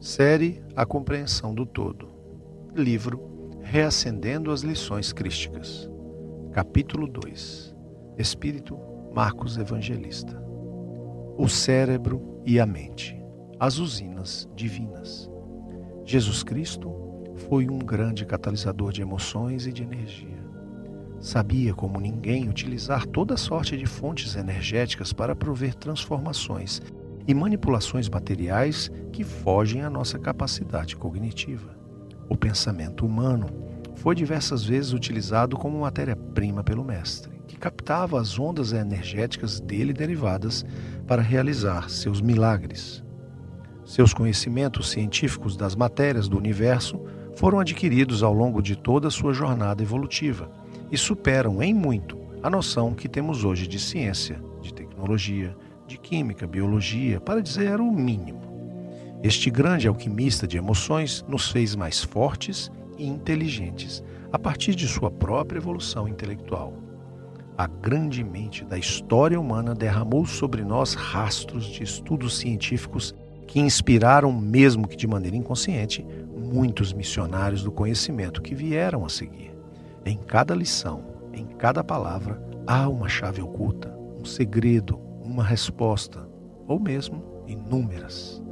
Série 0.00 0.62
A 0.74 0.86
Compreensão 0.86 1.54
do 1.54 1.66
Todo. 1.66 2.08
Livro 2.74 3.58
Reacendendo 3.60 4.50
as 4.50 4.62
Lições 4.62 5.12
Crísticas. 5.12 5.90
Capítulo 6.52 7.06
2. 7.06 7.76
Espírito 8.16 8.78
Marcos 9.12 9.58
Evangelista. 9.58 10.42
O 11.36 11.46
cérebro 11.50 12.40
e 12.46 12.58
a 12.58 12.64
mente. 12.64 13.14
As 13.58 13.76
usinas 13.76 14.48
divinas. 14.56 15.30
Jesus 16.06 16.42
Cristo 16.42 16.90
foi 17.50 17.68
um 17.68 17.78
grande 17.78 18.24
catalisador 18.24 18.92
de 18.92 19.02
emoções 19.02 19.66
e 19.66 19.72
de 19.72 19.82
energia. 19.82 20.48
Sabia 21.20 21.74
como 21.74 22.00
ninguém 22.00 22.48
utilizar 22.48 23.04
toda 23.04 23.36
sorte 23.36 23.76
de 23.76 23.84
fontes 23.84 24.34
energéticas 24.34 25.12
para 25.12 25.36
prover 25.36 25.74
transformações 25.74 26.80
e 27.30 27.34
manipulações 27.34 28.08
materiais 28.08 28.90
que 29.12 29.22
fogem 29.22 29.82
à 29.82 29.88
nossa 29.88 30.18
capacidade 30.18 30.96
cognitiva. 30.96 31.78
O 32.28 32.36
pensamento 32.36 33.06
humano 33.06 33.46
foi 33.94 34.16
diversas 34.16 34.64
vezes 34.64 34.92
utilizado 34.92 35.56
como 35.56 35.82
matéria-prima 35.82 36.64
pelo 36.64 36.82
mestre, 36.82 37.40
que 37.46 37.56
captava 37.56 38.20
as 38.20 38.36
ondas 38.36 38.72
energéticas 38.72 39.60
dele 39.60 39.92
derivadas 39.92 40.64
para 41.06 41.22
realizar 41.22 41.88
seus 41.88 42.20
milagres. 42.20 43.04
Seus 43.84 44.12
conhecimentos 44.12 44.90
científicos 44.90 45.56
das 45.56 45.76
matérias 45.76 46.26
do 46.26 46.36
universo 46.36 47.00
foram 47.36 47.60
adquiridos 47.60 48.24
ao 48.24 48.34
longo 48.34 48.60
de 48.60 48.74
toda 48.74 49.06
a 49.06 49.10
sua 49.10 49.32
jornada 49.32 49.84
evolutiva 49.84 50.50
e 50.90 50.98
superam 50.98 51.62
em 51.62 51.72
muito 51.72 52.18
a 52.42 52.50
noção 52.50 52.92
que 52.92 53.08
temos 53.08 53.44
hoje 53.44 53.68
de 53.68 53.78
ciência, 53.78 54.42
de 54.60 54.74
tecnologia, 54.74 55.56
de 55.90 55.98
química, 55.98 56.46
biologia, 56.46 57.20
para 57.20 57.42
dizer 57.42 57.80
o 57.80 57.90
mínimo. 57.90 58.40
Este 59.24 59.50
grande 59.50 59.88
alquimista 59.88 60.46
de 60.46 60.56
emoções 60.56 61.24
nos 61.28 61.50
fez 61.50 61.74
mais 61.74 62.04
fortes 62.04 62.70
e 62.96 63.04
inteligentes 63.04 64.00
a 64.32 64.38
partir 64.38 64.76
de 64.76 64.86
sua 64.86 65.10
própria 65.10 65.58
evolução 65.58 66.06
intelectual. 66.06 66.72
A 67.58 67.66
grande 67.66 68.22
mente 68.22 68.64
da 68.64 68.78
história 68.78 69.38
humana 69.38 69.74
derramou 69.74 70.24
sobre 70.24 70.62
nós 70.62 70.94
rastros 70.94 71.66
de 71.66 71.82
estudos 71.82 72.38
científicos 72.38 73.12
que 73.48 73.58
inspiraram, 73.58 74.32
mesmo 74.32 74.86
que 74.86 74.96
de 74.96 75.08
maneira 75.08 75.36
inconsciente, 75.36 76.06
muitos 76.36 76.92
missionários 76.92 77.64
do 77.64 77.72
conhecimento 77.72 78.40
que 78.40 78.54
vieram 78.54 79.04
a 79.04 79.08
seguir. 79.08 79.50
Em 80.06 80.16
cada 80.16 80.54
lição, 80.54 81.02
em 81.34 81.46
cada 81.46 81.82
palavra, 81.82 82.40
há 82.64 82.88
uma 82.88 83.08
chave 83.08 83.42
oculta, 83.42 83.92
um 84.18 84.24
segredo, 84.24 85.09
uma 85.30 85.44
resposta, 85.44 86.28
ou 86.66 86.80
mesmo 86.80 87.22
inúmeras. 87.46 88.42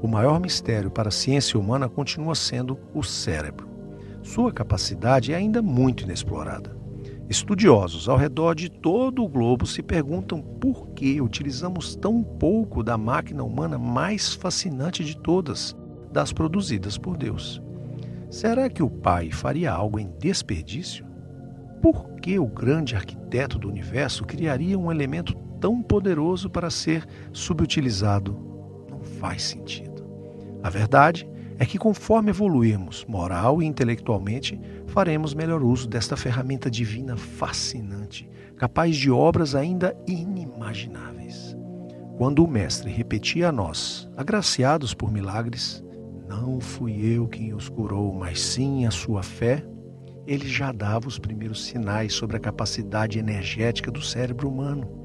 O 0.00 0.08
maior 0.08 0.40
mistério 0.40 0.90
para 0.90 1.10
a 1.10 1.12
ciência 1.12 1.60
humana 1.60 1.86
continua 1.86 2.34
sendo 2.34 2.78
o 2.94 3.02
cérebro. 3.02 3.68
Sua 4.22 4.50
capacidade 4.50 5.34
é 5.34 5.36
ainda 5.36 5.60
muito 5.60 6.02
inexplorada. 6.02 6.74
Estudiosos 7.28 8.08
ao 8.08 8.16
redor 8.16 8.54
de 8.54 8.70
todo 8.70 9.22
o 9.22 9.28
globo 9.28 9.66
se 9.66 9.82
perguntam 9.82 10.40
por 10.40 10.88
que 10.88 11.20
utilizamos 11.20 11.94
tão 11.94 12.22
pouco 12.22 12.82
da 12.82 12.96
máquina 12.96 13.44
humana 13.44 13.78
mais 13.78 14.32
fascinante 14.34 15.04
de 15.04 15.16
todas, 15.16 15.76
das 16.10 16.32
produzidas 16.32 16.96
por 16.96 17.18
Deus. 17.18 17.62
Será 18.30 18.70
que 18.70 18.82
o 18.82 18.88
Pai 18.88 19.30
faria 19.30 19.72
algo 19.72 19.98
em 19.98 20.10
desperdício? 20.18 21.04
Por 21.82 22.14
que 22.14 22.38
o 22.38 22.46
grande 22.46 22.96
arquiteto 22.96 23.58
do 23.58 23.68
universo 23.68 24.24
criaria 24.24 24.78
um 24.78 24.90
elemento 24.90 25.43
tão 25.64 25.80
poderoso 25.80 26.50
para 26.50 26.68
ser 26.68 27.08
subutilizado 27.32 28.36
não 28.90 29.00
faz 29.00 29.44
sentido. 29.44 30.04
A 30.62 30.68
verdade 30.68 31.26
é 31.58 31.64
que, 31.64 31.78
conforme 31.78 32.28
evoluirmos 32.28 33.02
moral 33.08 33.62
e 33.62 33.64
intelectualmente, 33.64 34.60
faremos 34.88 35.32
melhor 35.32 35.62
uso 35.62 35.88
desta 35.88 36.18
ferramenta 36.18 36.70
divina 36.70 37.16
fascinante, 37.16 38.28
capaz 38.58 38.94
de 38.94 39.10
obras 39.10 39.54
ainda 39.54 39.96
inimagináveis. 40.06 41.56
Quando 42.18 42.44
o 42.44 42.46
Mestre 42.48 42.90
repetia 42.90 43.48
a 43.48 43.52
nós, 43.52 44.06
agraciados 44.18 44.92
por 44.92 45.10
milagres, 45.10 45.82
não 46.28 46.60
fui 46.60 47.06
eu 47.06 47.26
quem 47.26 47.54
os 47.54 47.70
curou, 47.70 48.12
mas 48.12 48.38
sim 48.38 48.84
a 48.84 48.90
sua 48.90 49.22
fé, 49.22 49.64
ele 50.26 50.46
já 50.46 50.72
dava 50.72 51.08
os 51.08 51.18
primeiros 51.18 51.64
sinais 51.64 52.12
sobre 52.12 52.36
a 52.36 52.40
capacidade 52.40 53.18
energética 53.18 53.90
do 53.90 54.02
cérebro 54.02 54.46
humano 54.46 55.03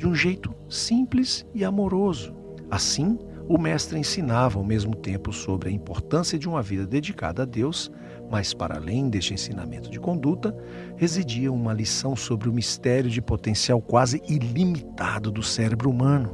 de 0.00 0.08
um 0.08 0.14
jeito 0.14 0.54
simples 0.66 1.44
e 1.54 1.62
amoroso. 1.62 2.34
Assim, 2.70 3.18
o 3.46 3.58
mestre 3.58 3.98
ensinava 3.98 4.58
ao 4.58 4.64
mesmo 4.64 4.96
tempo 4.96 5.30
sobre 5.30 5.68
a 5.68 5.72
importância 5.72 6.38
de 6.38 6.48
uma 6.48 6.62
vida 6.62 6.86
dedicada 6.86 7.42
a 7.42 7.44
Deus, 7.44 7.92
mas 8.30 8.54
para 8.54 8.76
além 8.76 9.10
deste 9.10 9.34
ensinamento 9.34 9.90
de 9.90 10.00
conduta, 10.00 10.56
residia 10.96 11.52
uma 11.52 11.74
lição 11.74 12.16
sobre 12.16 12.48
o 12.48 12.52
mistério 12.52 13.10
de 13.10 13.20
potencial 13.20 13.78
quase 13.82 14.22
ilimitado 14.26 15.30
do 15.30 15.42
cérebro 15.42 15.90
humano. 15.90 16.30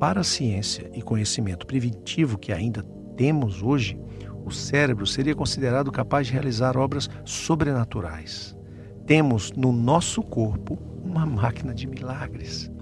Para 0.00 0.20
a 0.20 0.24
ciência 0.24 0.90
e 0.94 1.02
conhecimento 1.02 1.66
preventivo 1.66 2.38
que 2.38 2.52
ainda 2.52 2.82
temos 3.18 3.62
hoje, 3.62 3.98
o 4.46 4.50
cérebro 4.50 5.06
seria 5.06 5.34
considerado 5.34 5.92
capaz 5.92 6.26
de 6.26 6.32
realizar 6.32 6.74
obras 6.78 7.10
sobrenaturais. 7.22 8.56
Temos 9.04 9.52
no 9.52 9.72
nosso 9.72 10.22
corpo 10.22 10.78
uma 11.04 11.26
máquina 11.26 11.74
de 11.74 11.86
milagres. 11.86 12.72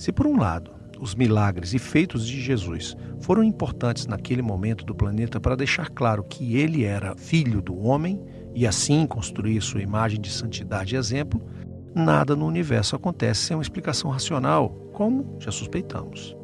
Se, 0.00 0.10
por 0.10 0.26
um 0.26 0.38
lado, 0.38 0.70
os 0.98 1.14
milagres 1.14 1.74
e 1.74 1.78
feitos 1.78 2.26
de 2.26 2.40
Jesus 2.40 2.96
foram 3.20 3.44
importantes 3.44 4.06
naquele 4.06 4.40
momento 4.40 4.82
do 4.82 4.94
planeta 4.94 5.38
para 5.38 5.54
deixar 5.54 5.90
claro 5.90 6.24
que 6.24 6.56
ele 6.56 6.84
era 6.84 7.14
filho 7.18 7.60
do 7.60 7.78
homem 7.78 8.18
e 8.54 8.66
assim 8.66 9.06
construir 9.06 9.60
sua 9.60 9.82
imagem 9.82 10.18
de 10.18 10.30
santidade 10.30 10.94
e 10.94 10.98
exemplo, 10.98 11.38
nada 11.94 12.34
no 12.34 12.46
universo 12.46 12.96
acontece 12.96 13.42
sem 13.42 13.54
uma 13.54 13.62
explicação 13.62 14.10
racional, 14.10 14.70
como 14.94 15.36
já 15.38 15.50
suspeitamos. 15.50 16.34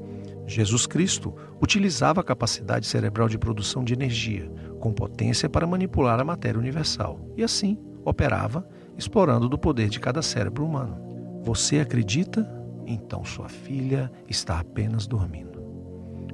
Jesus 0.47 0.87
Cristo 0.87 1.35
utilizava 1.59 2.21
a 2.21 2.25
capacidade 2.25 2.87
cerebral 2.87 3.27
de 3.27 3.39
produção 3.39 3.83
de 3.83 3.95
energia, 3.95 4.53
com 4.81 4.93
potência 4.93 5.49
para 5.49 5.67
manipular 5.67 6.21
a 6.21 6.25
matéria 6.25 6.61
universal, 6.61 7.33
e 7.39 7.43
assim 7.43 7.79
operava, 8.05 8.69
explorando 8.99 9.49
do 9.49 9.57
poder 9.57 9.89
de 9.89 9.99
cada 9.99 10.21
cérebro 10.21 10.63
humano. 10.63 11.41
Você 11.43 11.81
acredita 11.81 12.55
então 12.87 13.25
sua 13.25 13.49
filha 13.49 14.11
está 14.29 14.61
apenas 14.61 15.07
dormindo. 15.07 15.57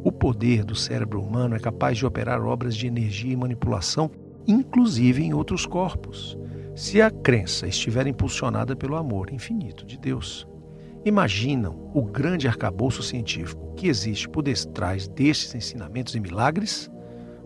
O 0.04 0.10
poder 0.10 0.64
do 0.64 0.74
cérebro 0.74 1.22
humano 1.22 1.54
é 1.54 1.60
capaz 1.60 1.96
de 1.96 2.04
operar 2.04 2.44
obras 2.44 2.74
de 2.74 2.86
energia 2.86 3.32
e 3.32 3.36
manipulação, 3.36 4.10
inclusive 4.46 5.22
em 5.22 5.32
outros 5.32 5.64
corpos, 5.64 6.36
se 6.74 7.00
a 7.00 7.10
crença 7.10 7.66
estiver 7.66 8.06
impulsionada 8.06 8.74
pelo 8.74 8.96
amor 8.96 9.32
infinito 9.32 9.86
de 9.86 9.96
Deus. 9.96 10.46
Imaginam 11.04 11.90
o 11.94 12.02
grande 12.02 12.48
arcabouço 12.48 13.02
científico 13.02 13.74
que 13.74 13.88
existe 13.88 14.28
por 14.28 14.42
detrás 14.42 15.06
destes 15.08 15.54
ensinamentos 15.54 16.14
e 16.14 16.20
milagres? 16.20 16.90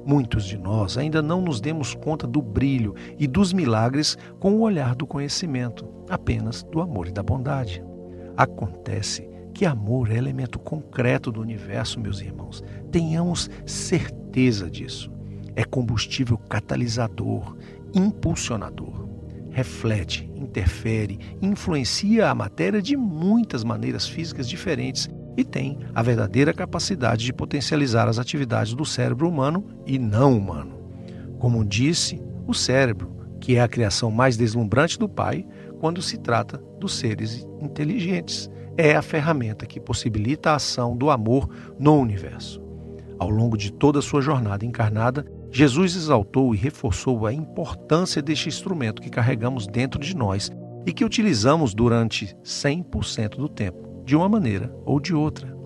Muitos 0.05 0.45
de 0.45 0.57
nós 0.57 0.97
ainda 0.97 1.21
não 1.21 1.41
nos 1.41 1.61
demos 1.61 1.95
conta 1.95 2.27
do 2.27 2.41
brilho 2.41 2.95
e 3.19 3.27
dos 3.27 3.53
milagres 3.53 4.17
com 4.39 4.55
o 4.55 4.61
olhar 4.61 4.95
do 4.95 5.07
conhecimento, 5.07 5.89
apenas 6.09 6.63
do 6.63 6.81
amor 6.81 7.09
e 7.09 7.13
da 7.13 7.23
bondade. 7.23 7.83
Acontece 8.37 9.29
que 9.55 9.65
amor 9.65 10.11
é 10.11 10.17
elemento 10.17 10.59
concreto 10.59 11.33
do 11.33 11.41
universo, 11.41 11.99
meus 11.99 12.21
irmãos. 12.21 12.63
Tenhamos 12.93 13.49
certeza 13.65 14.71
disso. 14.71 15.11
É 15.55 15.65
combustível 15.65 16.37
catalisador, 16.37 17.57
impulsionador. 17.95 19.09
Reflete, 19.51 20.31
interfere, 20.37 21.19
influencia 21.41 22.29
a 22.29 22.35
matéria 22.35 22.83
de 22.83 22.95
muitas 22.95 23.65
maneiras 23.65 24.07
físicas 24.07 24.47
diferentes 24.47 25.09
e 25.35 25.43
tem 25.43 25.79
a 25.95 26.03
verdadeira 26.03 26.53
capacidade 26.53 27.25
de 27.25 27.33
potencializar 27.33 28.09
as 28.09 28.19
atividades 28.19 28.75
do 28.75 28.85
cérebro 28.85 29.27
humano 29.27 29.65
e 29.87 29.99
não 29.99 30.37
humano. 30.37 30.77
Como 31.39 31.65
disse, 31.65 32.21
o 32.47 32.53
cérebro, 32.53 33.17
que 33.41 33.57
é 33.57 33.63
a 33.63 33.69
criação 33.69 34.11
mais 34.11 34.37
deslumbrante 34.37 34.99
do 34.99 35.09
Pai, 35.09 35.47
quando 35.81 36.03
se 36.03 36.19
trata 36.19 36.59
dos 36.79 36.95
seres 36.95 37.47
inteligentes. 37.61 38.51
É 38.77 38.95
a 38.95 39.03
ferramenta 39.03 39.67
que 39.67 39.81
possibilita 39.81 40.51
a 40.51 40.57
ação 40.57 40.97
do 40.97 41.11
amor 41.11 41.49
no 41.79 41.99
universo. 41.99 42.63
Ao 43.19 43.31
longo 43.31 43.57
de 43.57 43.73
toda 43.73 44.01
a 44.01 44.03
sua 44.03 44.21
jornada 44.21 44.65
encarnada, 44.65 45.25
Jesus 45.51 45.97
exaltou 45.97 46.55
e 46.55 46.59
reforçou 46.59 47.27
a 47.27 47.33
importância 47.33 48.21
deste 48.21 48.49
instrumento 48.49 49.01
que 49.01 49.09
carregamos 49.09 49.67
dentro 49.67 49.99
de 49.99 50.15
nós 50.15 50.51
e 50.85 50.93
que 50.93 51.05
utilizamos 51.05 51.73
durante 51.75 52.37
100% 52.45 53.37
do 53.37 53.49
tempo, 53.49 54.03
de 54.05 54.15
uma 54.15 54.29
maneira 54.29 54.75
ou 54.85 55.01
de 55.01 55.15
outra. 55.15 55.57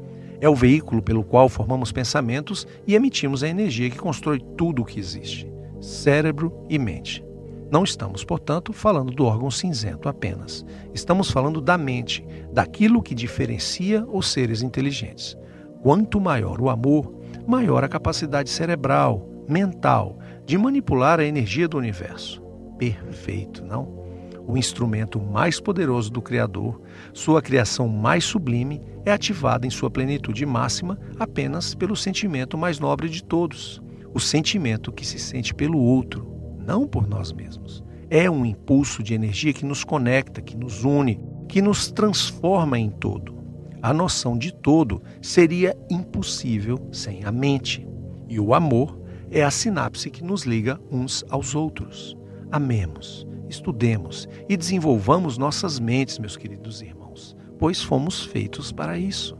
É 0.41 0.49
o 0.49 0.55
veículo 0.55 1.03
pelo 1.03 1.25
qual 1.25 1.49
formamos 1.49 1.91
pensamentos 1.91 2.67
e 2.87 2.95
emitimos 2.95 3.43
a 3.43 3.49
energia 3.49 3.91
que 3.91 3.99
constrói 3.99 4.41
tudo 4.57 4.83
o 4.83 4.85
que 4.85 5.01
existe 5.01 5.51
cérebro 5.81 6.53
e 6.69 6.79
mente. 6.79 7.25
Não 7.71 7.85
estamos, 7.85 8.25
portanto, 8.25 8.73
falando 8.73 9.13
do 9.13 9.25
órgão 9.25 9.49
cinzento 9.51 10.09
apenas. 10.09 10.65
Estamos 10.93 11.31
falando 11.31 11.61
da 11.61 11.79
mente, 11.79 12.27
daquilo 12.53 13.03
que 13.03 13.15
diferencia 13.15 14.05
os 14.09 14.33
seres 14.33 14.61
inteligentes. 14.61 15.37
Quanto 15.81 16.21
maior 16.21 16.61
o 16.61 16.69
amor, 16.69 17.15
maior 17.47 17.85
a 17.85 17.89
capacidade 17.89 18.51
cerebral, 18.51 19.27
mental, 19.49 20.19
de 20.45 20.59
manipular 20.59 21.21
a 21.21 21.25
energia 21.25 21.69
do 21.69 21.79
universo. 21.79 22.43
Perfeito, 22.77 23.65
não? 23.65 24.01
O 24.49 24.57
instrumento 24.57 25.21
mais 25.21 25.61
poderoso 25.61 26.11
do 26.11 26.21
Criador, 26.21 26.81
sua 27.13 27.41
criação 27.41 27.87
mais 27.87 28.25
sublime, 28.25 28.81
é 29.05 29.13
ativada 29.13 29.65
em 29.65 29.71
sua 29.71 29.89
plenitude 29.89 30.45
máxima 30.45 30.99
apenas 31.21 31.73
pelo 31.73 31.95
sentimento 31.95 32.59
mais 32.59 32.81
nobre 32.81 33.09
de 33.09 33.23
todos, 33.23 33.81
o 34.13 34.19
sentimento 34.19 34.91
que 34.91 35.07
se 35.07 35.21
sente 35.21 35.55
pelo 35.55 35.79
outro, 35.79 36.40
não 36.71 36.87
por 36.87 37.09
nós 37.09 37.33
mesmos. 37.33 37.83
É 38.09 38.31
um 38.31 38.47
impulso 38.47 39.03
de 39.03 39.13
energia 39.13 39.53
que 39.53 39.67
nos 39.67 39.83
conecta, 39.83 40.41
que 40.41 40.57
nos 40.57 40.85
une, 40.85 41.21
que 41.49 41.61
nos 41.61 41.91
transforma 41.91 42.79
em 42.79 42.89
todo. 42.89 43.35
A 43.83 43.93
noção 43.93 44.39
de 44.39 44.55
todo 44.55 45.03
seria 45.21 45.77
impossível 45.91 46.79
sem 46.93 47.25
a 47.25 47.33
mente. 47.33 47.85
E 48.29 48.39
o 48.39 48.55
amor 48.55 49.01
é 49.33 49.43
a 49.43 49.51
sinapse 49.51 50.11
que 50.11 50.23
nos 50.23 50.45
liga 50.45 50.79
uns 50.93 51.25
aos 51.29 51.57
outros. 51.57 52.17
Amemos, 52.53 53.27
estudemos 53.49 54.29
e 54.49 54.57
desenvolvamos 54.57 55.37
nossas 55.37 55.81
mentes, 55.81 56.21
meus 56.21 56.37
queridos 56.37 56.83
irmãos, 56.83 57.37
pois 57.59 57.83
fomos 57.83 58.25
feitos 58.25 58.71
para 58.71 58.97
isso. 58.97 59.37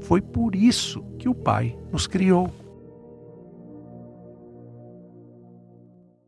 Foi 0.00 0.22
por 0.22 0.54
isso 0.54 1.04
que 1.18 1.28
o 1.28 1.34
Pai 1.34 1.76
nos 1.92 2.06
criou. 2.06 2.50